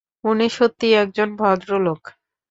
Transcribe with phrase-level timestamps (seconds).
[0.23, 2.01] উনি সত্যিই একজন ভদ্র লোক।